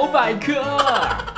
[0.00, 1.29] 小百科。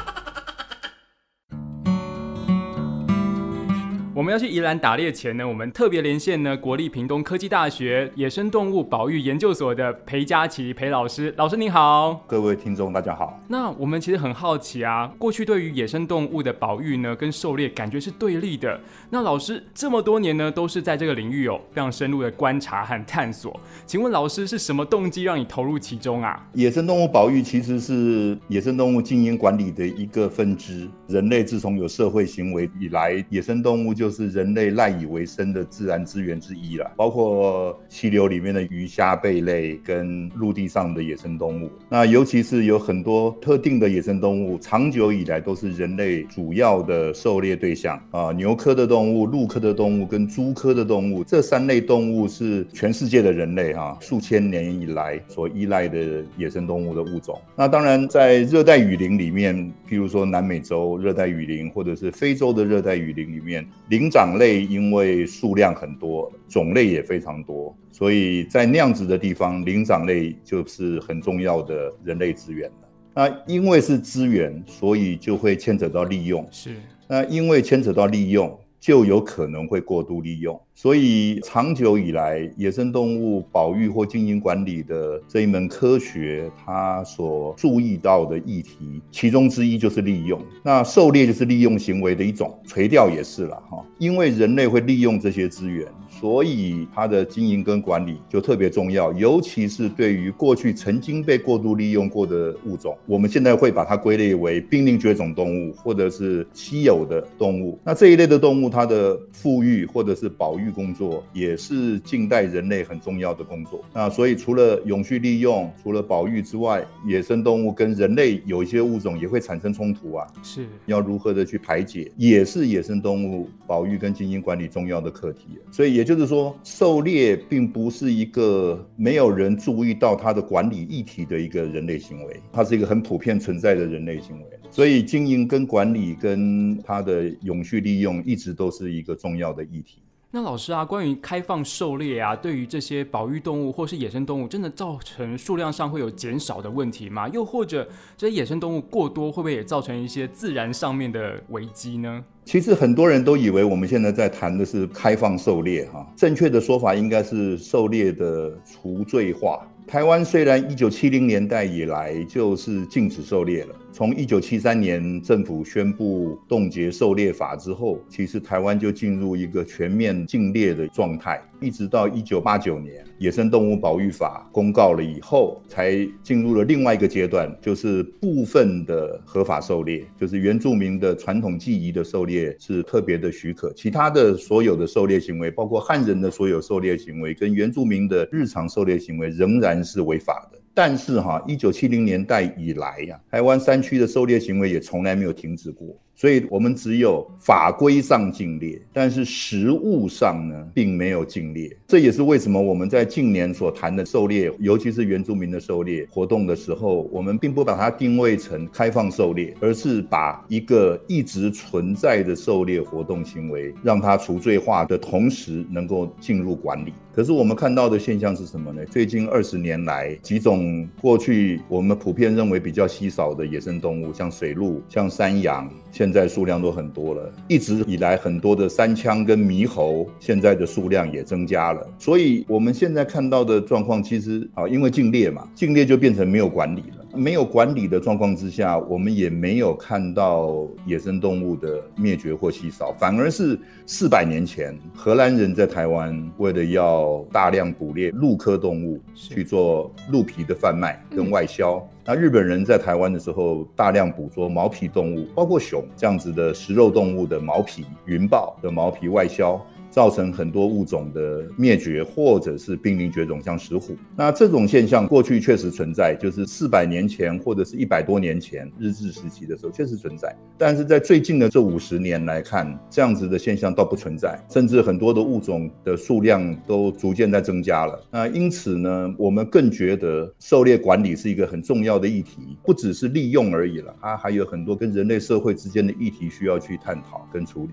[4.23, 13.41] 我们要去宜兰打猎前呢，我们特别连线呢国立屏东科技大学野生动物保育研究所的裴佳琪裴老师，老师您好，各位听众大家好。
[13.49, 18.81] 那我们其实很好奇啊，过去对于野生动物的保育呢，跟狩猎感觉是对立的。
[19.11, 23.59] 那老师这么多年呢，都是在这个领域有非常深入的观察和探索。
[23.85, 26.49] 请问老师是什么动机让你投入其中啊？
[26.53, 30.89] 野生动物保育其实是野生动物经营管理的一个分支。
[31.09, 41.71] 人类自从有社会行为以来，野生动物就是人类赖以为生的自然资源之一了，包括溪流里面的鱼虾贝类跟陆地上的野生动物。
[41.89, 48.31] 那尤其是有很多特定的野生动物，长久以来都是人类主要的狩猎对象啊。
[48.33, 57.41] 牛科的动物、鹿科的动物跟猪科的动物，这三类动物是全世界的人类哈数千年以来所依赖的野生动物的物种。
[57.57, 59.57] 那当然，在热带雨林里面，
[59.89, 63.67] 譬如说南美洲热带雨林，或者是非洲的热带雨林里面。
[63.89, 72.89] 林灵长类因为数量很多，种类也非常多，所以在那样子的地方，灵长类就是很重要的人类资源了。
[73.15, 76.45] 那因为是资源，所以就会牵扯到利用。
[76.51, 76.75] 是，
[77.07, 80.61] 那因为牵扯到利用，就有可能会过度利用。
[80.75, 90.43] 所以长久以来，野生动物保育或经营管理的这一门科学，它所注意到的议题，其中之一就是利用。
[90.65, 93.87] 那狩猎就是利用行为的一种，垂钓也是了哈。
[93.99, 95.87] 因为人类会利用这些资源，
[96.23, 99.13] 所以它的经营跟管理就特别重要。
[99.13, 107.79] 尤其是对于过去曾经被过度利用过的物种，我们现在会把它归类为濒临绝种动物或者是稀有的动物。
[107.85, 110.63] 那这一类的动物，它的富裕或者是保育。
[110.63, 113.85] 育工作也是近代人类很重要的工作。
[113.93, 120.25] 那所以除了永续利用、除了保育之外，野生动物跟人类有一些物种也会产生冲突啊。
[120.41, 125.59] 是要如何的去排解，也是野生动物保育跟经营管理重要的课题。
[125.73, 134.47] 所以也就就是说，狩猎并不是一个没有人注意到它的管理议题的一个人类行为，它是一个很普遍存在的人类行为。
[134.71, 139.99] 所以经营跟管理跟它的永续利用一直都是一个重要的议题。
[140.35, 147.29] 那老师啊，关于开放狩猎啊，对于这些保育动物或是野生动物，真的造成数量上会有减少的问题吗？
[147.29, 147.87] 又或者
[148.17, 152.25] 这些野生动物过多，会不会也造成一些自然上面的危机呢？
[152.45, 159.67] 其实很多人都以为我们现在在谈的是开放狩猎，哈，正确的说法应该是狩猎的除罪化。
[159.87, 163.75] 台湾虽然一九七零年代以来就是禁止狩猎了。
[163.95, 190.59] 从一九七三年政府宣布冻结狩猎法之后，其实台湾就进入一个全面禁猎的状态，一直到一九八九年野生动物保育法公告了以后，才进入了另外一个阶段，就是部分的合法狩猎，就是原住民的传统技艺的狩猎是特别的许可，其他的所有的狩猎行为，包括汉人的所有狩猎行为跟原住民的日常狩猎行为，仍然是违法的。
[190.75, 195.95] 但是哈，一九七零年代以来呀，台湾山区的狩猎行为也从来没有停止过。
[196.23, 201.77] 所以，我们只有法规上禁猎，但是实物上呢，并没有禁猎。
[201.89, 216.93] 这也是为什么我们在近年所谈的狩猎，尤其是原住民的狩猎活动的时候，我们并不把它定位成开放狩猎，而是把一个一直存在的狩猎活动行为，让它除罪化的同时，能够进入管理。
[217.13, 218.87] 可是我们看到的现象是什么呢？
[218.87, 225.69] 最近二十年来，几种过去我们普遍认为比较稀少的野生动物，像水鹿、像山羊。
[225.93, 231.87] 现在数量都很多了，一直以来很多的三腔跟猕猴，现在的数量也增加了。
[231.99, 237.02] 所以我们现在看到的状况，其实啊，因为禁猎嘛，禁猎就变成没有管理了。
[237.15, 251.87] 没有管理的状况之下，我们也没有看到野生动物的灭绝或稀少，反而是四百年前荷兰人在台湾为了要大量捕猎鹿科动物去做鹿皮的贩卖跟外销。
[252.05, 259.61] 那日本人在台湾的时候，大量捕捉毛皮动物，包括熊这样子的食肉动物的毛皮，云豹的毛皮外销。
[259.93, 263.95] 造成很多物种的灭绝，或者是濒临绝种，像石虎。
[264.17, 270.35] 那这种现象过去确实存在，就是四百年前或者是一百多年前日治时期的时候确实存在。
[270.57, 278.03] 但是在最近的这五十年来看，这样子的现象倒不存在，甚至很多的物种的数量都逐渐在增加了。
[278.11, 287.73] 那因此呢，我们更觉得狩猎管理是一个很重要的议题，不只是利用而已了，它还有很多跟人类社会之间的议题需要去探讨跟处理。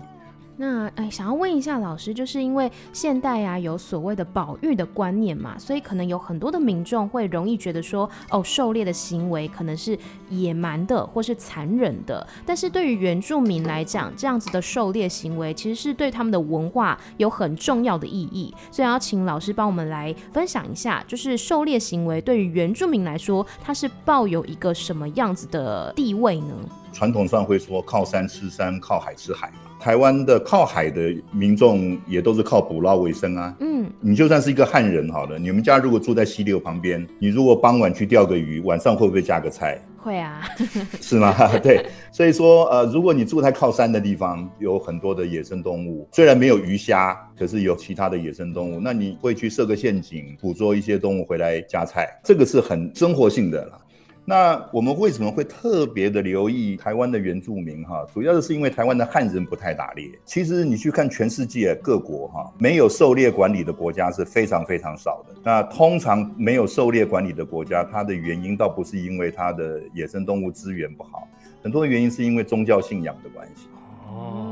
[0.60, 9.98] 那哎，想要问一下老师，就是因为现代啊有所谓的保育的观念嘛，所以可能有很多的民众会容易觉得说，哦，狩猎的行为可能是
[10.28, 12.26] 野蛮的或是残忍的。
[12.44, 18.54] 但是对于原住民来讲，这样子的狩猎行为其实是对他们的文化有很重要的意义。
[18.70, 26.54] 所以要请老师帮我们来分享一下，就是狩猎行为对于原住民来说，它是抱有一个什么样子的地位呢？
[26.92, 29.50] 传统上会说靠山吃山，靠海吃海。
[29.80, 33.56] 台湾的靠海的民众也都是靠捕捞为生啊。
[33.60, 39.80] 嗯，你就算是一个汉人好了，你们家如果住在溪流旁边，你如果傍晚去钓个鱼，晚上会不会加个菜？
[39.96, 40.42] 会啊，
[41.00, 41.34] 是吗？
[41.62, 53.78] 对，所以说呃，如果你住在靠山的地方，有很多的野生动物，虽然没有鱼虾，可是有其他的野生动物，那你会去设个陷阱，捕捉一些动物回来加菜，这个是很生活性的了。
[54.24, 58.06] 那我们为什么会特别的留意台湾的原住民哈？
[58.14, 60.08] 主要的是因为台湾的汉人不太打猎。
[60.24, 65.34] 其实你去看全世界各国哈，没有狩猎管理的国家是非常非常少的。
[65.42, 71.26] 那通常没有狩猎管理的国家，它的原因倒不是因为它的野生动物资源不好，
[71.62, 73.66] 很多原因是因为宗教信仰的关系。
[74.08, 74.49] 哦。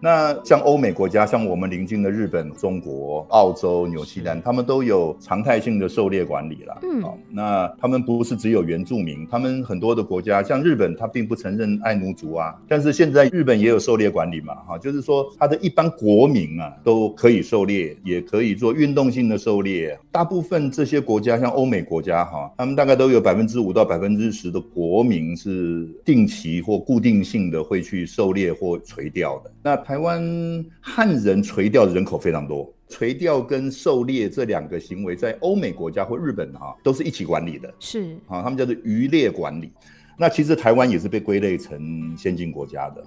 [0.00, 6.78] 那像欧美国家，像我们邻近的日本、中国、澳洲、纽西兰，他们都有常态性的狩猎管理了。
[6.82, 12.54] 嗯，那他们不是只有原住民，他们很多的国家，像日本，他并不承认爱奴族啊。
[12.68, 19.98] 但是现在日本也有狩猎管理嘛，哈，就是说他的一般国民啊都可以狩猎，也可以做运动性的狩猎。
[20.12, 29.50] 大部分这些国家，像欧美国家哈，他们大概都有百分之五到百分之十的国民是定期或固定性的会去狩猎或垂钓的。
[29.62, 30.20] 那台湾
[30.80, 39.70] 汉人垂钓的人口非常多，垂钓跟狩猎这两个行为，在欧美国家或日本哈，都是一起管理的，是啊，他们叫做渔猎管理。
[40.16, 43.04] 那其实台湾也是被归类成先进国家的，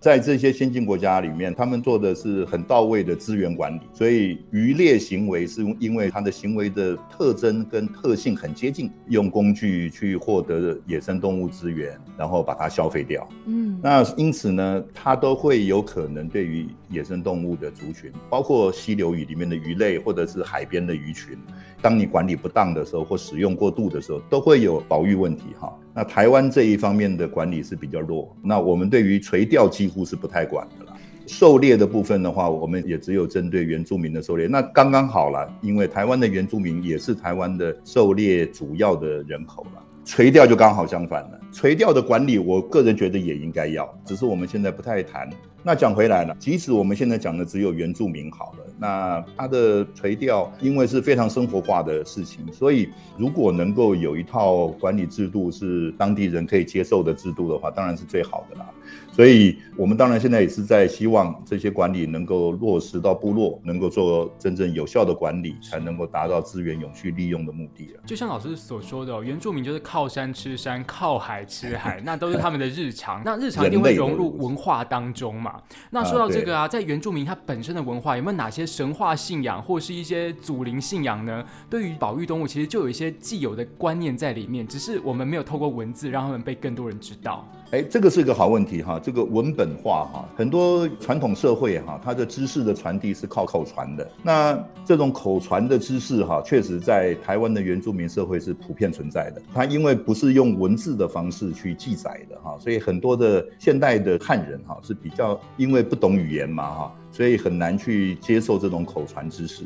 [0.00, 13.28] 在这些先进国家里面，他们做的是很到位的资源管理，所以渔猎行为是因为它的行为的特征跟特性很接近，用工具去获得野生动物资源，然后把它消费掉。
[13.46, 21.36] 嗯，那因此呢，它都会有可能对于野生动物的族群，包括溪流鱼里面的鱼类或者是海边的鱼群，
[21.80, 25.72] 当你管理不当的时候或使用过度的时候，都会有保育问题哈。
[25.94, 30.92] 那台湾这一方面的管理是比较弱，那我们对于垂钓几乎是不太管的啦。
[31.26, 39.82] 狩猎的部分的话，我们也只有针对原住民的狩猎，那刚刚好了，因为台湾的原住民也是台湾的狩猎主要的人口了。
[40.04, 45.30] 垂钓就刚好相反了，垂钓的管理，我个人觉得也应该要，只是我们现在不太谈。
[45.62, 58.66] 那讲回来了，即使我们现在讲的只有原住民好了，那它的垂钓因为是非常生活化的事情，所以如果能够有一套管理制度是当地人可以接受的制度的话，当然是最好的啦。
[59.12, 68.00] 所以，我们当然现在也是在希望这些管理能够落实到部落，能够做真正有效的管理，才能够达到资源永续利用的目的了。
[68.06, 73.22] 就像老师所说的，原住民就是靠山吃山，靠海吃海，那都是他们的日常。
[73.24, 75.51] 那日常一定会融入文化当中嘛？
[75.90, 81.44] 那说到这个啊，在原住民他本身的文化有没有哪些神话信仰或是一些祖灵信仰呢？
[81.68, 87.46] 对于保育动物，其实就有一些既有的观念在里面，只是我们没有透过文字让他们被更多人知道。
[87.72, 89.00] 哎，这个是个好问题哈。
[89.02, 94.06] 这个文本化哈，很多传统社会哈，它的知识的传递是靠口传的。
[94.22, 99.40] 那这种口传的知识哈，确实在台湾的原住民社会是普遍存在的。
[99.54, 109.64] 它因为不是用文字的方式去记载的哈，所以很多的现代的汉人哈是比较因为不懂语言嘛哈，所以很难去接受这种口传知识。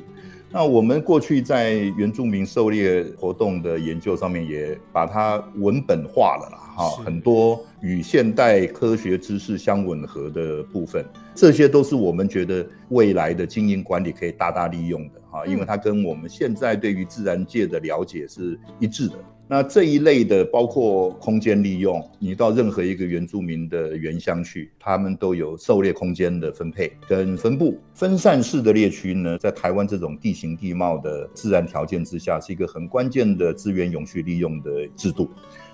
[0.49, 11.05] 那我们过去在原住民狩猎活动的研究上面，也把它文本化了啦，哈，很多与现代科学知识相吻合的部分，
[11.35, 19.15] 这些都是我们觉得未来的经营管理可以大大利用的，哈，因为它跟我们现在对于自然界的了解是一致的。
[19.49, 27.79] 那这一类的，包括空间利用，你到任何一个原住民的原乡去，他们都有狩猎空间的分配跟分布。
[27.95, 35.31] 分散式的猎区呢，在台湾这种地形地貌的自然条件之下，是一个很关键的资源永续利用的制度。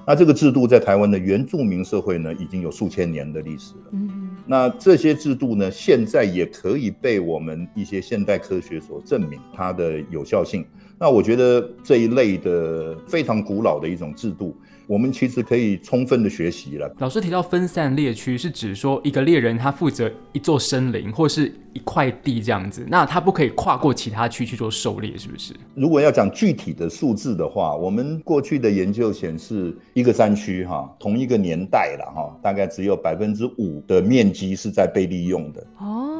[0.07, 3.85] 那这个制度在台湾的原住民社会呢，已经有数千年的历史了。
[3.93, 10.67] 嗯，那这些制度呢，现在也可以被我们一些现代科学所证明它的有效性。
[11.03, 14.57] 那我觉得这一类的非常古老的一种制度。
[14.87, 16.93] 我们其实可以充分的学习了。
[16.99, 25.53] 老师提到分散猎区，是指说一个猎人他负责一座森林或是一块地这样子，那他不可以跨过其他区去做狩猎，是不是？
[25.75, 35.67] 如果要讲具体的数字的话，我们过去的研究显示，一个山区哈，同一个年代了哈，大概只有百分之五的面积是在被利用的。
[35.79, 36.12] 哦。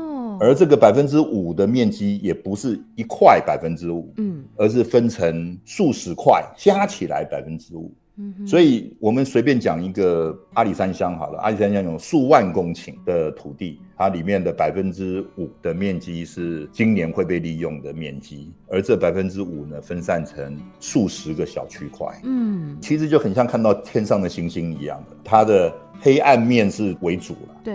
[0.43, 7.95] 而这个百分之五的面积也不是一块百分之五，嗯而是分成数十块，加起来百分之五。
[8.17, 25.73] 嗯哼，所以我们随便讲一个阿里山乡好了，阿里山乡有数万公顷的土地，它里面的百分之五的面积是今年会被利用的面积，而这百分之五呢分散成数十个小区块，嗯其实就很像看到天上的星星一样的，它的
[26.05, 27.75] 黑暗面是为主了，对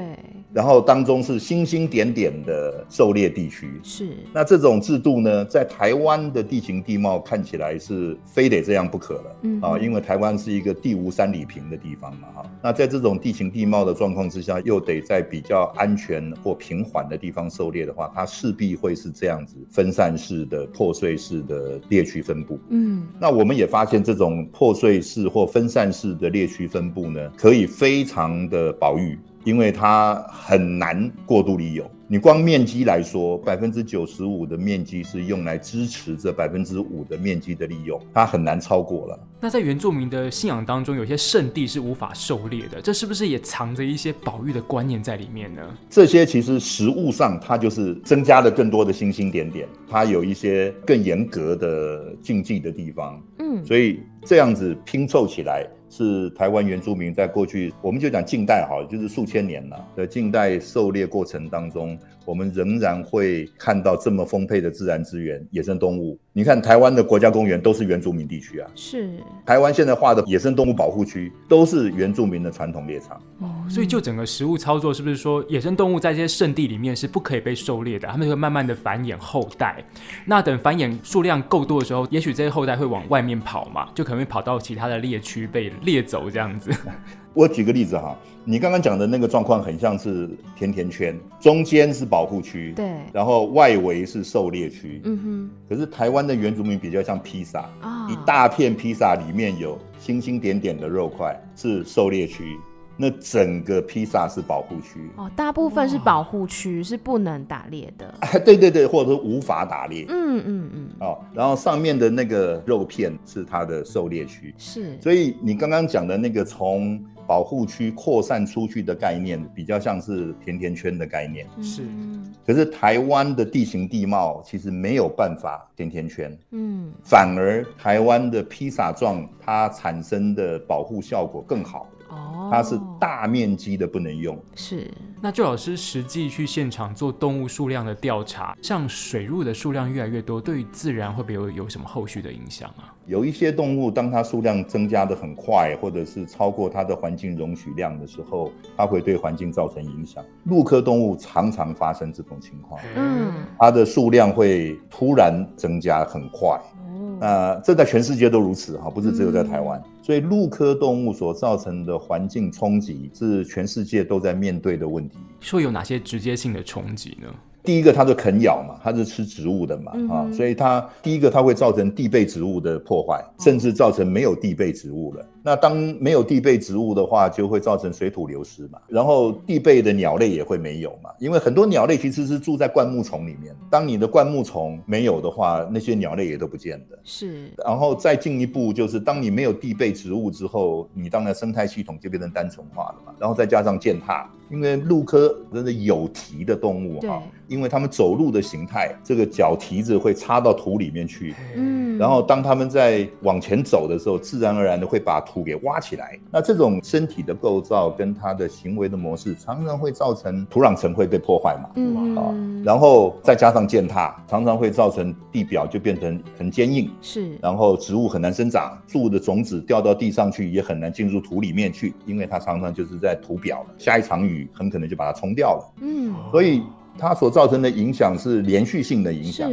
[0.54, 9.36] 然后当中是星星点点的狩猎地区，是那这种制度呢，在台湾的地形地貌看起来是非得这样不可了。
[9.44, 12.52] 嗯啊，因为台湾是一个地无三里平的地方嘛，哈。
[12.62, 22.60] 那在这种地形地貌的状况之下，又得在比较安全或平缓的地方狩猎的话，它势必会是这样子分散式的、破碎式的猎区分布。
[22.70, 28.17] 嗯那我们也发现，这种破碎式或分散式的猎区分布呢，可以非常
[28.50, 31.88] 的保育，因为它很难过度利用。
[32.10, 39.20] 你光面积来说，百分之九十五的面积是用来支持这百分之五的面积的利用，它很难超过了。
[39.42, 45.62] 那在原住民的信仰当中，有些圣地是无法狩猎的，这是不是也藏着一些保育的观念在里面呢？
[45.90, 53.22] 这些其实实物上，它就是增加了更多的星星点点，它有一些更严格的禁忌的地方。
[53.40, 59.88] 嗯所以这样子拼凑起来，是台湾原住民在过去，我们就讲近代哈，就是数千年了。
[59.96, 66.20] 在近代狩猎过程当中，我们仍然会看到这么丰沛的自然资源、野生动物。
[66.34, 73.16] 你看台湾的国家公园都是原住民地区啊，是台湾现在画的野生动物保护区都是原住民的传统猎场。
[73.40, 78.10] 哦，所以就整个食物操作，是不是说野生动物在这些圣地里面是不可以被狩猎的？
[78.10, 79.82] 他们会慢慢的繁衍后代。
[80.26, 86.70] 那等繁衍数量够多的时候，也许这些后代会往外面跑嘛，就可能会跑到其他的猎区被猎走这样子。
[87.34, 88.18] 我举个例子哈，
[88.50, 95.02] 你刚刚讲的那个状况很像是甜甜圈，中间是保护区，对然后外围是狩猎区。
[95.04, 102.58] 嗯哼可是台湾的原住民比较像披萨，哼啊一大片披萨里面有星星点点的肉块是狩猎区，
[102.96, 105.02] 那整个披萨是保护区。
[105.18, 108.16] 哦，大部分是保护区，是不能打猎的。
[108.22, 111.20] 哎，对对对，或者说无法打猎嗯嗯嗯，哦。
[111.34, 121.46] 然后上面的那个肉片是它的狩猎区，是所以你刚刚讲的那个从保护区扩散出去的概念，比较像是甜甜圈的概念。
[121.62, 121.84] 是。
[121.84, 126.94] 嗯可是台湾的地形地貌其实没有办法甜甜圈，嗯。
[127.04, 134.38] 反而台湾的披萨状它产生的保护效果更好，哦，它是大面积的不能用。
[134.56, 134.90] 是
[135.22, 142.94] 那周老师实际去现场做动物数量的调查，像水入的数量越来越多，对于自然会不会有有什么后续的影响啊？
[143.06, 150.24] 有一些动物，当它数量增加的很快，或者是超过它的环境容许量的时候，它会对环境造成影响。
[150.44, 156.50] 陆科动物常常发生这种情况，嗯它的数量会突然增加很快。
[156.50, 159.82] 哦那这在全世界都如此哈，不是只有在台湾。
[160.08, 165.18] 所以鹿科动物所造成的环境冲击是全世界都在面对的问题。
[165.42, 167.28] 说有哪些直接性的冲击呢？
[167.62, 175.28] 第一个，它是啃咬嘛，它是吃植物的嘛，啊，所以它第一个它会造成地被植物的破坏，甚至造成没有地被植物了。
[175.48, 187.00] 那当没有地被植物的话，就会造成水土流失嘛，然后地被的鸟类也会没有嘛，因为很多鸟类其实是住在灌木丛里面，当你的灌木丛没有的话，那些鸟类也都不见的。
[187.02, 193.14] 是然后再进一步，就是当你没有地被植物之后，你当然生态系统就变成单纯化了嘛。
[193.18, 201.34] 然后再加上践踏，因为陆科真的有蹄的动物对哈，因为它们走路的形态，这个脚蹄子会插到土里面去。
[201.56, 206.18] 嗯，然后当它们在往前走的时候，自然而然的会把土给挖起来。
[206.32, 211.70] 那这种身体的构造跟它的行为的模式，常常会造成土壤层会被破坏嘛。
[211.70, 225.74] 啊嗯，然后再加上践踏，常常会造成地表就变成很坚硬，是然后植物很难生长，树的种子掉到地上去也很难进入土里面去，因为它常常就是在土表了，下一场雨很可能就把它冲掉了。
[225.82, 226.62] 嗯所以
[226.98, 229.50] 它所造成的影响是连续性的影响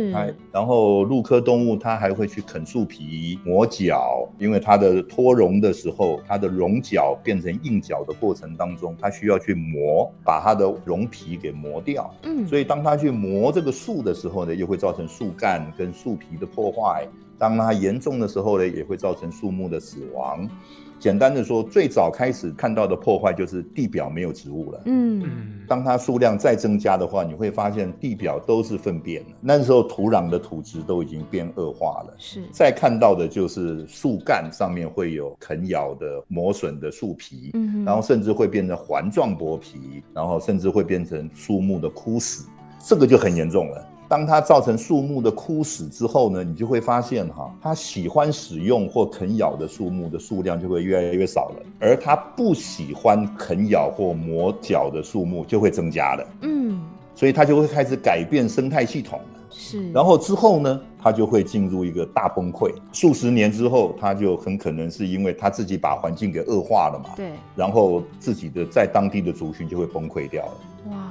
[0.50, 12.12] 然后鹿科动物它还会去啃树皮、磨脚，因为它的脱绒的时候，它的绒角变成硬角的过程当中，它需要去磨，把它的绒皮给磨掉。
[12.22, 17.06] 嗯，所以当它去磨这个树的时候呢，又会造成树干跟树皮的破坏。
[17.36, 20.48] 当它严重的时候呢，也会造成树木的死亡。
[21.04, 24.80] 简单的说，最早开始看到的破坏就是地表没有植物了。
[24.87, 29.28] 嗯嗯，当它数量再增加的话，你会发现地表都是粪便了。
[29.38, 32.14] 那时候土壤的土质都已经变恶化了。
[32.16, 42.49] 是再看到的就是树干上面会有啃咬的、磨损的树皮，嗯然后甚至会变成环状剥皮，然后甚至会变成树木的枯死。
[42.87, 43.87] 这个就很严重了。
[44.14, 56.26] 当它造成树木的枯死之后呢，你就会发现哈，它喜欢使用或啃咬的树木的数量就会越来越少了，而它不喜欢啃咬或磨脚的树木就会增加了。
[56.42, 56.80] 嗯，
[57.12, 59.40] 所以它就会开始改变生态系统了。
[59.50, 59.90] 是。
[59.90, 62.73] 然后之后呢，它就会进入一个大崩溃。
[62.92, 67.11] 数十年之后，它就很可能是因为它自己把环境给恶化了嘛。
[67.16, 67.33] 对。
[67.56, 70.52] 然后自己的在当地的族群就会崩溃掉了。
[70.92, 71.03] 哇。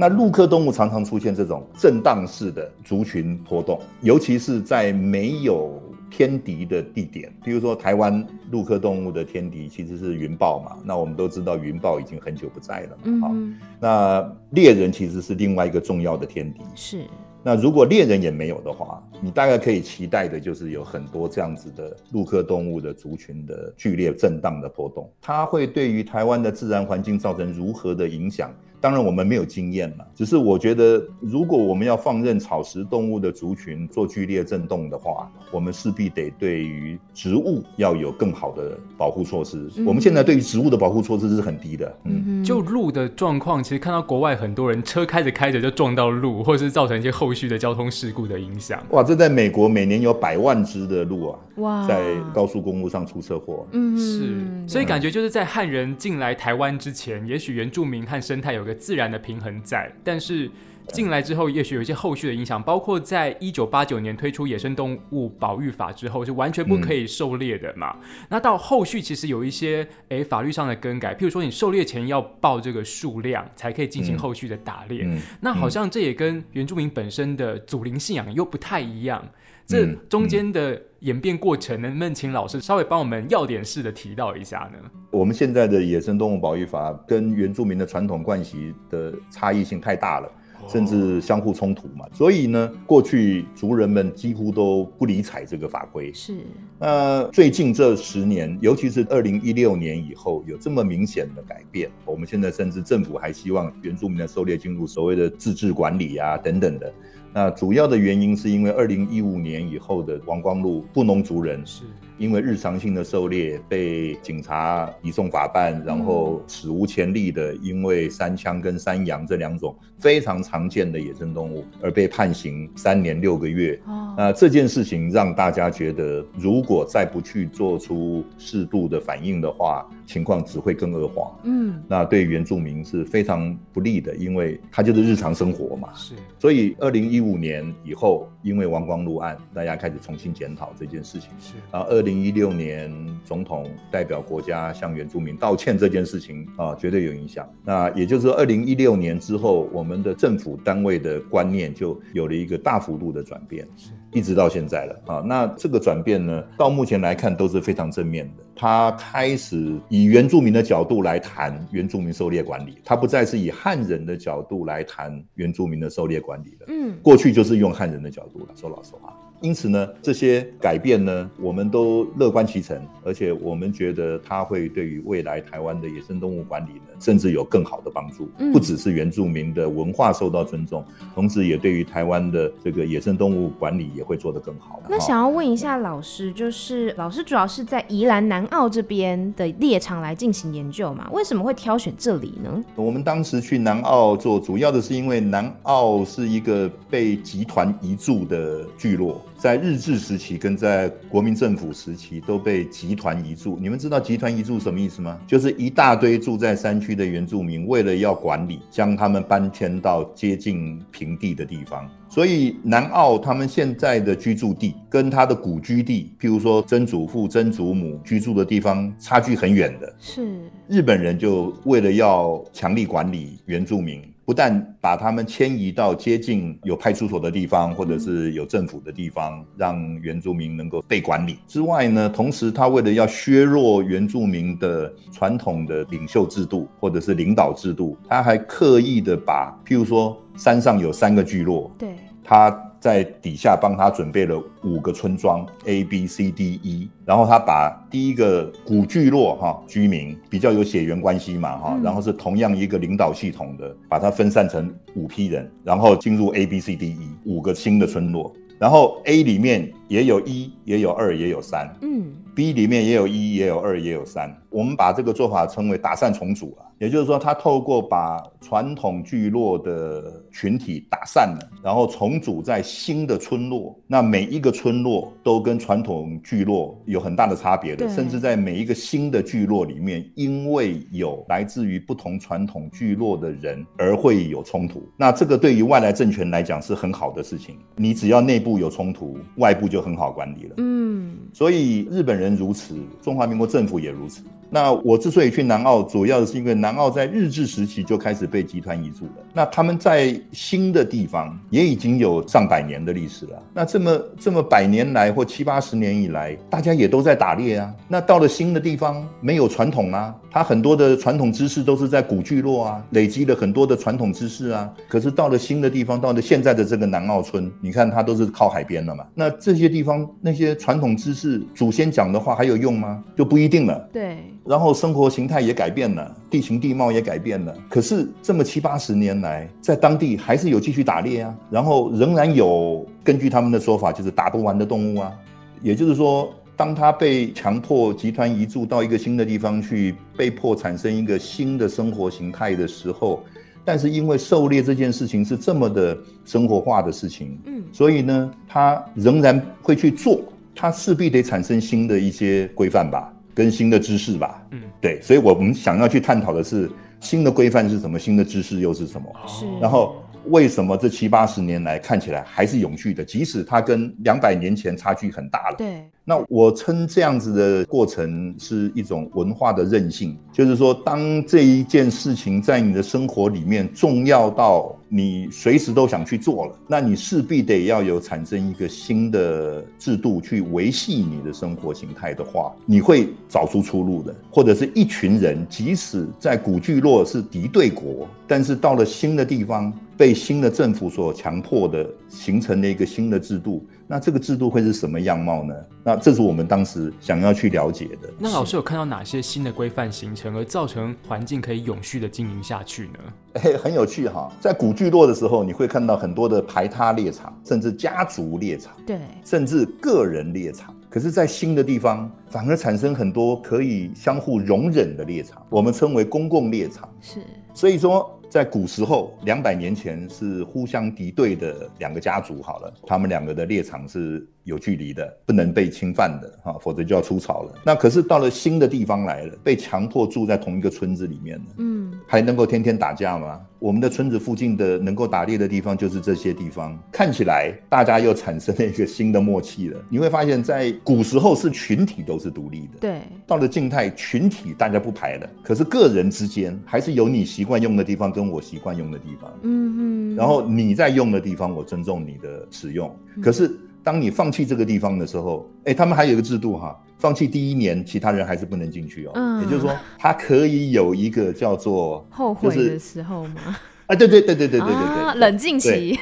[0.00, 10.76] 那陆科动物常常出现这种震荡式的族群波动，尤其是在没有天敌的地点，比如说台湾陆科动物的天敌其实是云豹嘛。
[10.84, 13.28] 那我们都知道云豹已经很久不在了嘛。
[13.28, 13.34] 好，
[13.80, 16.60] 那猎人其实是另外一个重要的天敌。
[16.76, 17.02] 是。
[17.42, 28.52] 那如果猎人也没有的话，你大概可以期待的就是有很多这样子的陆科动物的族群的剧烈震荡的波动，它会对于台湾的自然环境造成如何的影响？
[28.80, 39.68] 当然我们没有经验嘛，只是我觉得，如果我们要放任草食动物的族群做剧烈震动的话，我们势必得对于植物要有更好的保护措施。
[39.84, 41.92] 我们现在对于植物的保护措施是很低的。
[42.04, 48.80] 嗯，就路的状况，其实看到国外很多人车开着开着就撞到路，或者是造成一些后续的交通事故的影响。
[48.90, 53.66] 哇，这在美国每年有百万只的鹿啊，哇，在高速公路上出车祸。
[53.72, 58.67] 嗯，是，所以感觉就是在汉人进来台湾之前，也许原住民和生态有。
[58.68, 60.50] 个自然的平衡在，但是
[60.88, 67.96] 进来之后，也许有一些后续的影响，包括在一九八九年推出《野生动物保育法》之后，是完全不可以狩猎的嘛？
[68.30, 75.06] 那到后续其实有一些诶法律上的更改，譬如说你狩猎前要报这个数量，才可以进行后续的打猎。
[75.40, 79.22] 那好像这也跟原住民本身的祖灵信仰又不太一样。
[79.68, 84.90] 这中间的演变过程，能不能请老师稍微帮我们要点式的提到一下呢？
[85.10, 90.32] 我们现在的野生动物保育法跟原住民的传统惯习的差异性太大了，
[90.66, 92.06] 甚至相互冲突嘛。
[92.14, 96.10] 所以呢，过去族人们几乎都不理睬这个法规。
[96.14, 96.32] 是。
[96.78, 101.90] 那最近这十年，尤其是二零一六年以后，有这么明显的改变。
[102.06, 106.90] 我们现在甚至政府还希望原住民的狩猎进入所谓的自治管理啊，等等的。
[107.32, 111.84] 那主要的原因是因为二零一五年以后的王光禄不农族人是。
[112.18, 123.80] 因为日常性的狩猎被警察移送法办，然后史无前例的因为山枪跟山羊这两种非常常见的野生动物而被判刑三年六个月。
[124.16, 131.38] 那这件事情让大家觉得，如果再不去做出适度的反应的话，情况只会更恶化。
[131.44, 135.88] 嗯，那对原住民是非常不利的，因为它就是日常生活嘛。
[135.94, 141.28] 是，所以二零一五年以后，因为王光禄案，大家开始重新检讨这件事情。
[141.38, 141.98] 是，然后二。
[141.98, 142.88] 二零一六年，
[143.24, 147.44] 总统代表国家向原住民道歉这件事情啊，绝对有影响。
[147.64, 153.66] 那也就是说，二零一六年之后，我们的政府单位的观念就有了一个大幅度的转变，
[154.12, 155.22] 一直到现在了啊。
[155.24, 158.44] 那这个转变呢，到目前来看都是非常正面的。
[158.54, 166.66] 他开始以原住民的角度来谈原住民狩猎管理，他不再是以汉人的角度来谈原住民的狩猎管理了。
[166.68, 168.46] 嗯，过去就是用汉人的角度了。
[168.54, 169.17] 说老实话。
[169.40, 178.28] 因此呢，这些改变呢，我们都乐观其成，而且我们觉得它会对于未来台湾的野生动物管理呢，甚至有更好的帮助。
[178.52, 184.82] 不只是原住民的文化受到尊重，同时也对于台湾的这个野生动物管理也会做得更好。
[184.88, 191.08] 那想要问一下老师，就是老师主要是在宜兰南澳这边的猎场来进行研究嘛？
[191.12, 192.64] 为什么会挑选这里呢？
[192.74, 199.20] 我们当时去南澳做，主要的是因为南澳是一个被集团移住的聚落。
[199.38, 203.56] 在日治时期跟在国民政府时期都被集团移住。
[203.60, 205.16] 你们知道集团移住什么意思吗？
[205.28, 211.88] 就是一大堆住在山区的原住民，为了要管理，将他们搬迁到接近平地的地方。
[212.08, 219.94] 所以南澳他们现在的居住地跟他的古居地，譬如说曾祖父、曾祖母居住的地方，差距很远的。
[220.00, 224.02] 是日本人就为了要强力管理原住民。
[224.28, 242.50] 不但把他们迁移到接近有派出所的地方，或者是有政府的地方，让原住民能够被管理之外呢，同时他为了要削弱原住民的传统的领袖制度或者是领导制度，他还刻意的把，譬如说山上有三个聚落，对，他。
[242.80, 266.70] 在底下帮他准备了五个村庄 A B C D E，然后他把第一个古聚落哈居民比较有血缘关系嘛哈，然后是同样一个领导系统的，把它分散成五批人，然后进入 A B C D E 五个新的村落，然后 A 里面也有一也有二也有三，嗯，B 里面也有一也有二也有三，我们把这个做法称为打散重组啊。
[266.78, 273.76] 也就是说，他透过把传统聚落的群体打散了，然后重组在新的村落。
[273.88, 284.88] 那每一个村落都跟传统聚落有很大的差别的，甚至在每一个新的聚落里面，因为有来自于不同传统聚落的人而会有冲突。
[284.96, 287.56] 那这个对于外来政权来讲是很好的事情。
[287.74, 290.54] 你只要内部有冲突，外部就很好管理了。
[290.58, 294.22] 嗯，所以日本人如此，中华民国政府也如此。
[294.50, 299.12] 那我之所以去南澳，主要是因为南澳在日治时期就开始被集团移住了。
[299.34, 303.42] 那他们在新的地方也已经有上百年的历史了。
[303.52, 307.70] 那这么这么百年来或七八十年以来，大家也都在打猎啊。
[307.86, 314.72] 那到了新的地方，没有传统啊，它很多的传统知识都是在古聚落啊，累积了很多的传统知识啊。
[314.86, 319.04] 可是到了新的地方，到了现在的这个南澳村，你看它都是靠海边了嘛。
[319.16, 323.02] 那这些地方那些传统知识，祖先讲的话还有用吗？
[323.16, 323.88] 就不一定了。
[323.92, 327.52] 对，然后生活形态也改变了，地形地貌也改变了。
[327.68, 335.12] 可是这么七八十年来，在当地还是有继续打猎啊，然后仍然有根据他们的说法，就是打不完的动物啊。
[335.60, 343.22] 也就是说，当他被强迫集团移住到一个新的地方去，被迫产生一个新的生活形态的时候，
[343.64, 350.20] 但是因为狩猎这件事情是这么的生活化的事情，嗯，所以呢，他仍然会去做，
[350.52, 354.44] 他势必得产生新的一些规范吧，跟新的知识吧。
[354.50, 356.68] 嗯，对，所以我们想要去探讨的是
[356.98, 359.46] 新的规范是什么，新的知识又是什么，是。
[359.60, 359.94] 然后
[360.26, 365.56] 为什么这七八十年来看起来还是永续的，即使它跟两百年前差距很大了。
[365.56, 393.66] 对，那我称这样子的过程是一种文化的韧性，就是说，当这一件事情在你的生活里面重要到你随时都想去做了，那你势必得要有产生一个新的制度去维系你的生活形态的话，你会找出出路的，或者是一群人，即使在古聚落是敌对国，但是到了新的地方，被新的政府所强迫的形成了一个新的制度。
[393.88, 395.54] 那这个制度会是什么样貌呢？
[395.82, 398.08] 那这是我们当时想要去了解的。
[398.18, 402.98] 那老师有看到哪些新的规范形成，而造成环境可以永续的经营下去呢？
[403.42, 410.72] 嘿，很有趣哈，在古聚落的时候，你会看到很多的排他猎场，甚至家族猎场，对，甚至个人猎场。
[410.90, 416.88] 可是，在新的地方，反而产生很多可以相互容忍的猎场，我们称为公共猎场。
[417.00, 417.20] 是，
[417.52, 427.52] 所以说，在古时候，两百年前是互相敌对的两个家族，好了，他们两个的猎场是有距离的，不能被侵犯的哈，否则就要出草了。
[427.64, 433.40] 那可是到了新的地方来了，被强迫住在同一个村子里面了，嗯，还能够天天打架吗？
[433.60, 439.80] 我们的村子附近的能够打猎的地方就是这些地方，看起来大家又产生了一个新的默契了。
[439.88, 452.94] 你会发现在古时候是群体都是独立的，对，到了近代，群体大家不排了，可是个人之间还是有你习惯用的地方跟我习惯用的地方，嗯嗯，然后你在用的地方，我尊重你的使用。
[453.20, 459.12] 可是当你放弃这个地方的时候，哎，他们还有一个制度哈，放弃第一年，其他人还是不能进去哦。
[459.14, 459.40] 嗯。
[459.42, 463.56] 也就是说，他可以有一个叫做后悔的时候吗？
[463.86, 465.98] 啊，对对对对对对对啊，对，冷静期，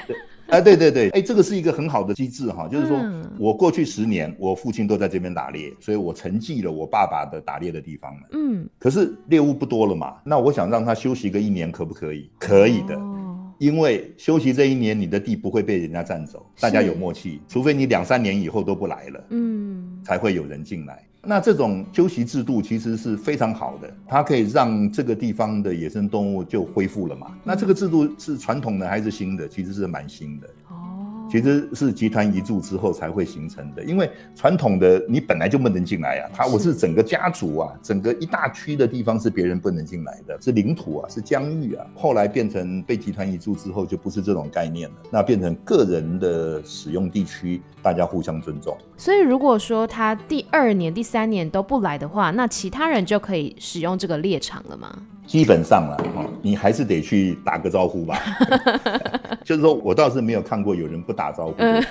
[0.48, 3.24] 啊，对对对，哎，这个是一个很好的机制哈， 就是说嗯。
[3.38, 8.20] 我过去十年，我父亲都在这边打猎，所以我承继了我爸爸的打猎的地方了。
[8.32, 12.28] 嗯，可是猎物不多了嘛，那我想让他休息个一年，可不可以？
[12.38, 13.15] 可以的，哦
[13.58, 21.02] 因为休息这一年，你的地不会被人家占走，大家有默契，除非你两三年以后都不来了，嗯，才会有人进来。
[21.28, 27.36] 那这种休息制度其实是非常好的，它可以让这个地方的野生动物就恢复了嘛。
[27.42, 29.48] 那这个制度是传统的还是新的？
[29.48, 30.48] 其实是蛮新的。
[31.26, 41.86] 哦，其实是集团移住之后才会形成的，因为传统的你本来就不能进来啊，他我是整个家族啊，整个一大区的地方是别人不能进来的，是领土啊，是疆域啊。
[41.94, 48.76] 后来变成被集团移住之后，就不是这种概念了，那变成个人的使用地区，大家互相尊重。
[48.96, 54.96] 所以如果说他第二年、第三年都不来的话，那其他人就可以使用这个猎场了吗？
[55.26, 58.18] 基本上了，哦你还是得去打个招呼吧。
[59.42, 61.84] 就是说我倒是没有看过有人不打招呼的。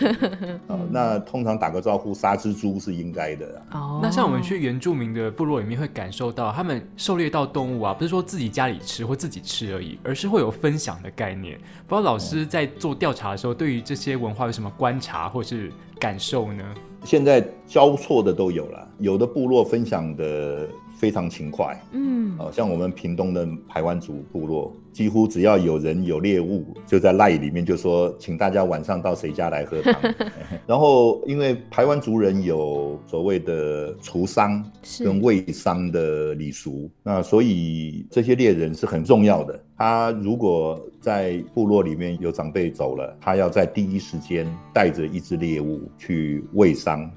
[0.67, 3.79] 哦那通常打个招呼杀只猪是应该的啊。
[3.79, 11.57] 哦，那像我们去原住民的部落里面，会感受到他们狩猎到动物啊，不是说自己家里吃或自己吃而已，而是会有分享的概念。
[11.87, 16.63] 不知道老师在做调查的时候，对于这些文化有什么观察或是感受呢？
[17.03, 29.93] 现在交错的都有了，有的部落分享的非常勤快，嗯，哦，像我们屏东的排湾族部落，几乎只要有人有猎物，就在赖里面就说，请大家晚上到谁家来喝汤。
[30.65, 34.63] 然后，因为台湾族人有所谓的除丧
[34.99, 39.59] 跟卫丧的礼俗，那所以这些猎人是很重要的。
[39.77, 47.11] 他如果在部落里面有长辈走了，他要在第一时间带着一只猎物去喂丧。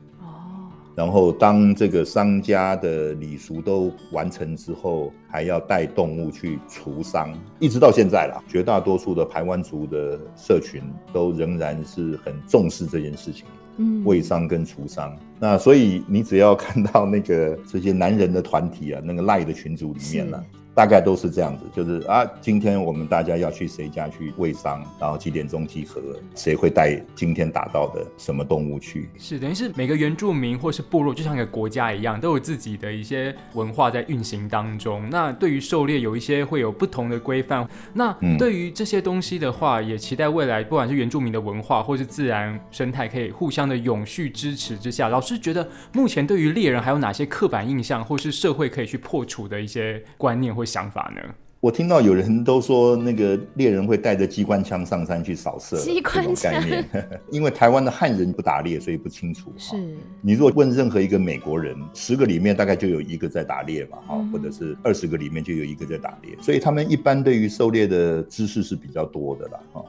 [0.99, 10.83] 然后，当这个商家的礼俗都完成之后，还要带动物去除伤，一直到现在啦，绝大多数的台湾族的社群
[11.13, 15.17] 都仍然是很重视这件事情，嗯，卫伤跟除伤。
[15.39, 20.45] 那所以你只要看到那个这些男人的团体啊，那个赖的群组里面呢。
[20.79, 26.01] 大概都是这样子，就是啊，今天我们大家要去谁家去喂伤，然后几点钟集合，
[26.37, 29.11] 谁会带今天打到的什么动物去？
[29.19, 35.05] 是等于是每个原住民或是部落，就像一个国家一样，都有自己的一些文化在运行当中。
[35.11, 37.69] 那对于狩猎有一些会有不同的规范。
[37.93, 45.09] 那对于这些东西的话，也期待未来不管是原住民的文化或是自然生态，可以互相的永续支持之下。
[45.09, 50.68] 老师觉得目前对于猎人还有哪些刻板印象，或是社会可以去破除的一些观念或？
[50.69, 51.35] 想法呢？
[51.61, 55.77] 我听到有人都说，那个猎人会带着机关枪上山去扫射。
[55.81, 56.55] 机关枪，
[57.33, 59.53] 因为台湾的汉人不打猎，所以不清楚。
[59.57, 59.75] 是
[60.21, 69.85] 你如果问任何一个美国人，十个里面大概就有一个在打猎嘛，哈，或者是二十个里面就有一个在打猎，所以他们一般对于狩猎的知识是比较多的啦，哈。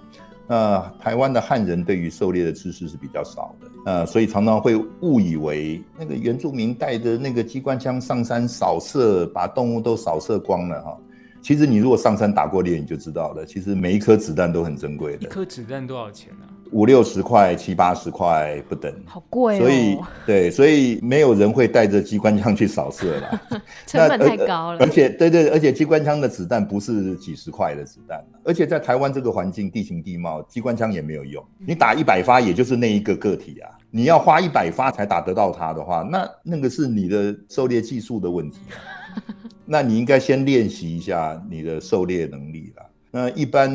[0.50, 10.98] 那台湾的汉人对于狩猎的知识是比较少的，呃，所以常常会误以为那个原住民带着那个机关枪上山扫射，把动物都扫射光了哈。
[11.40, 15.22] 其实你如果上山打过猎，你就知道了，其实每一颗子弹都很珍贵的。
[15.22, 16.48] 一颗子弹多少钱呢？
[16.72, 19.62] 五六十块、七八十块不等，好贵哦。
[19.62, 23.42] 所以对，所以没有人会带着机关枪去扫射了，
[23.88, 24.78] 成本太高了。
[24.80, 31.44] 而且，对对，而且机关枪的子弹不是几十块的子弹，而且在台湾这个环境、地形地貌，机关枪也没有用。
[31.58, 33.70] 你打一百发，也就是那一个个体啊。
[33.92, 38.60] 你要花一百发才打得到它的话，那那个是你的狩猎技术的问题。
[39.66, 42.86] 那你应该先练习一下你的狩猎能力了。
[43.12, 43.68] 那一般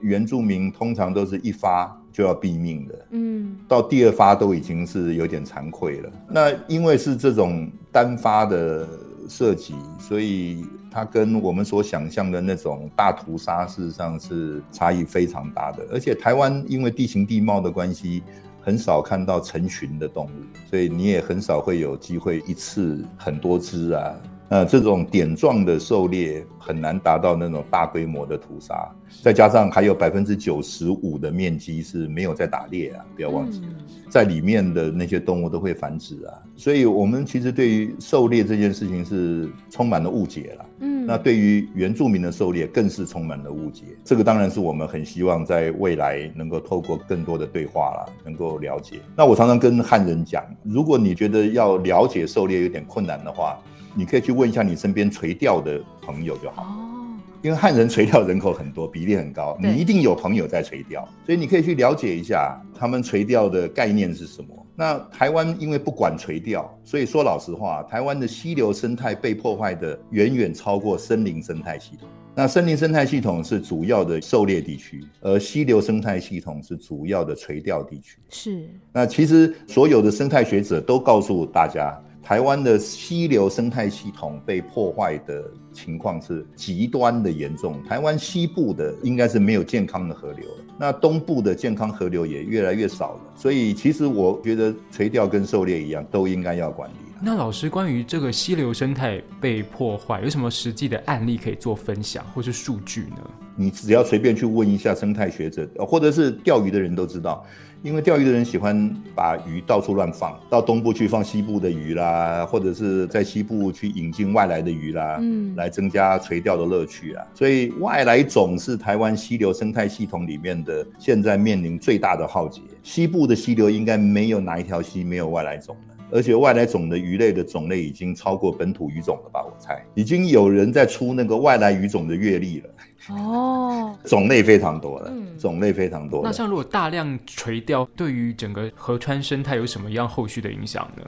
[0.00, 1.94] 原住民通常都是一发。
[2.16, 6.10] 就要毙命的，嗯，到第二发都已经是有点惭愧了。
[6.30, 8.88] 那因为是这种单发的
[9.28, 15.86] 射击，所以它跟我们所想象的那种大屠杀事实上是差异非常大的。
[15.92, 18.22] 而且台湾因为地形地貌的关系，
[18.62, 20.30] 很少看到成群的动物，
[20.70, 24.14] 所以你也很少会有机会一次很多只啊。
[24.48, 28.88] 呃，这种点状的狩猎很难达到那种大规模的屠杀，
[29.22, 33.62] 再加上还有百分之九十五的面积是没有在打猎啊，不要忘记，
[34.08, 40.66] 在里面的那些动物都会繁殖啊，所以我们其实对于狩猎这件事情是充满了误解了。
[40.78, 43.82] 嗯，那对于原住民的狩猎更是充满了误解。
[44.04, 49.00] 这个当然是我们很希望在未来能够透过更多的对话啦，能够了解。
[49.16, 53.58] 那我常常跟汉人讲，如果你觉得要了解狩猎有点困难的话，
[53.96, 57.06] 你可以去问一下你身边垂钓的朋友就好哦，
[57.40, 64.48] 因为汉人垂钓人口很多，比例很高，你一定有朋友在垂钓，所以你可以去了解一下他们垂钓的概念是什么。
[64.78, 72.06] 那台湾因为不管垂钓，所以说老实话，台湾的溪流生态被破坏的远远超过森林生态系统。
[72.34, 78.18] 那森林生态系统是主要的狩猎地区，而溪流生态系统是主要的垂钓地区。
[78.28, 78.68] 是。
[78.92, 81.98] 那其实所有的生态学者都告诉大家。
[82.26, 87.80] 台湾的溪流生态系统被破坏的情况是极端的严重。
[87.84, 90.44] 台湾西部的应该是没有健康的河流，
[90.76, 93.20] 那东部的健康河流也越来越少了。
[93.36, 96.94] 所以，其实我觉得垂钓跟狩猎一样，都应该要管理。
[97.22, 103.18] 那老师，关于这个溪流生态被破坏，有什么实际的案例可以做分享，或是数据呢？
[103.54, 107.46] 你只要随便去问一下生态学者，或者是钓鱼的人都知道。
[107.86, 117.24] 因为钓鱼的人喜欢把鱼到处乱放，到东部去放西部的鱼啦，或者是在西部去引进外来的鱼啦，嗯，来增加垂钓的乐趣啊。
[117.32, 122.60] 所以外来种是台湾溪流生态系统里面的现在面临最大的浩劫。
[122.82, 129.44] 西部的溪流应该没有哪一条溪没有外来种的，而且外来种的鱼类的种类已经超过本土鱼种了吧？
[129.44, 132.68] 我猜已经有人在出那个外来鱼种的阅历了。
[133.10, 136.22] 哦，种类非常多了，种类非常多。
[136.24, 141.02] 那像如果大量垂钓，对于整个河川生态有什么样后续的影响呢？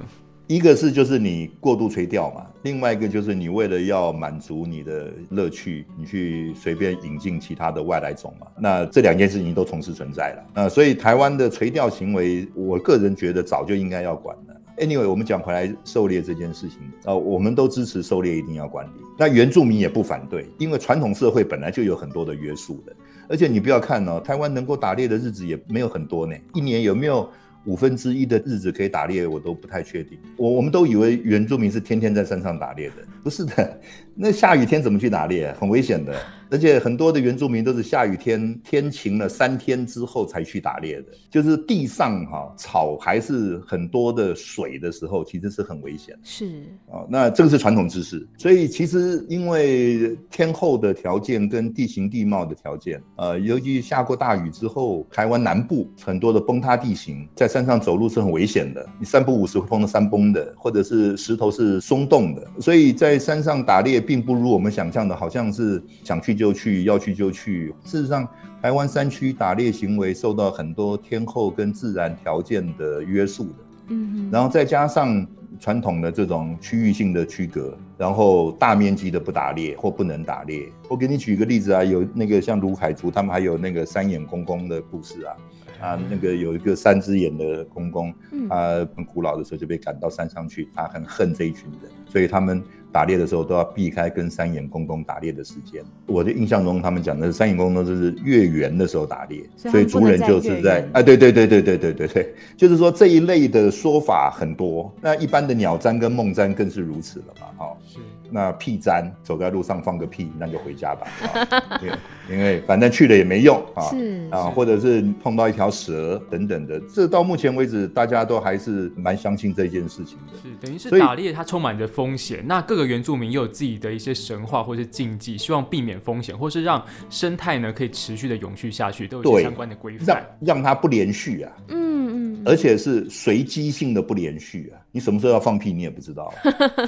[0.46, 8.46] 一个是就是你过度垂钓嘛，另外一个就是你为了要满足你的乐趣，你去随便引进其他的外来种嘛。
[8.58, 10.44] 那这两件事情都同时存在了。
[10.54, 14.56] 那所以台湾的垂钓行为，我个人觉得早就应该要管了。
[14.78, 18.90] Anyway，我们讲回来狩猎这件事情啊，我们都支持狩猎一定要管理。
[19.18, 22.94] 那原住民也不反对，因为传统社会本来就有很多的约束的。
[23.28, 27.28] 而且你不要看哦，台湾能够打猎的日子也没有很多呢，一年有没有
[27.64, 30.18] 五分之一的日子可以打猎，我都不太确定。
[30.36, 33.80] 我我们都以为原住民是天天在山上打猎的，不是的。
[34.20, 35.54] 那下雨天怎么去打猎？
[35.60, 36.12] 很危险的。
[36.50, 46.18] 而且很多的原住民都是下雨天天晴了三天之后才去打猎的，就是地上哈草还是很多的水的时候，其实是很危险。
[46.24, 48.26] 是啊，那这个是传统知识。
[48.38, 58.88] 所以其实因为天候的条件跟地形地貌的条件，呃，尤其下过大雨之后，台湾南部很多的崩塌地形，在山上走路是很危险的。
[58.98, 62.42] 你三不五时会碰到山崩的，或者是石头是松动的。
[62.58, 64.02] 所以在山上打猎。
[64.08, 67.74] 并不如我们想象的，好像是想去就去，要去就去。
[67.84, 68.26] 事实上，
[68.62, 73.54] 台湾山区打猎行为受到很多天候跟自然条件的约束的。
[73.88, 75.26] 嗯，然后再加上
[75.60, 80.72] 传统的这种区域性的区隔，然后大面积的不打猎或不能打猎。
[80.88, 85.36] 我给你举一个例子啊，有那个像卢海族，他们还有那个三眼公公的故事啊。
[85.80, 88.12] 啊，那个有一个三只眼的公公，
[88.48, 92.64] 他很古老的时候就被赶到山上去，他很恨这一群人，所以他们。
[92.90, 95.84] 打猎的时候都要避开跟三眼公公打猎的时间。
[96.06, 104.92] 我的印象中，他们讲的是三眼公公就是月圆的时候打猎，所以族人就是在啊，对对对对对对对对，就是说这一类的说法很多。
[105.00, 107.46] 那一般的鸟占跟梦占更是如此了嘛？
[107.58, 107.98] 哈，是。
[108.30, 111.06] 那屁占走在路上放个屁，那就回家吧。
[111.80, 111.90] 对，
[112.30, 113.82] 因为反正去了也没用啊。
[113.90, 120.38] 是啊，或者是碰到一条蛇等等的，这到目前为止大家都还是蛮相信这件事情的。
[120.42, 122.44] 是，等于是打猎它充满着风险。
[122.46, 131.52] 那各个原住民也有自己的一些神话或是禁忌，希望避免风险，或是让生态呢可以持续的永续下去，都有相关的规范，让让它不连续啊。
[131.68, 136.34] 嗯嗯，而且是随机性的不连续啊，你什么时候要放屁你也不知道，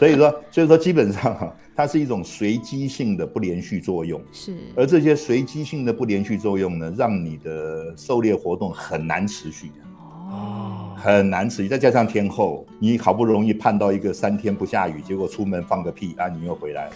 [0.01, 4.21] 所以说所以说基本上哈，它是一种随机性的不连续作用。
[4.33, 9.71] 是，而这些随机性的不连续作用呢，让你的狩猎活动很难持续。
[10.29, 16.93] 哦很难持续，再加上天后，你好不容易盼到一个三天不下雨，结果出门放个屁啊，你又回来了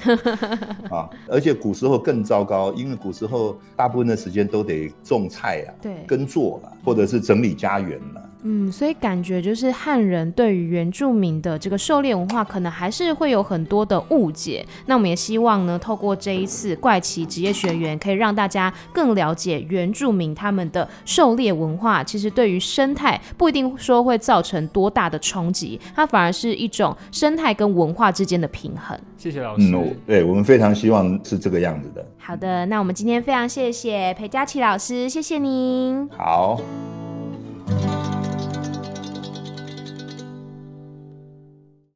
[0.95, 1.09] 啊！
[1.27, 8.24] 而且古时候更糟糕，因为古时候大部分的时间都得种菜啊，对，耕作了，或者是整理家园了。
[8.47, 14.65] 嗯，所以感觉就是汉人对于原住民的这个狩猎文化，可能还是会有很多的误解。
[14.85, 22.05] 那我们也希望呢，透过这一次怪奇职业学员，可以让大家更了解原住民他们的狩猎文化。
[22.05, 28.95] 其实对于生态不一定说会造成多大的冲击，它反而是一种生态跟文化之间的平衡。
[29.17, 29.71] 谢谢老师。
[29.75, 32.05] 嗯，对我们非常希望是这个样子的。
[32.19, 36.07] 好的，那我们今天非常谢谢裴佳琪老师，谢谢您。
[36.15, 36.61] 好。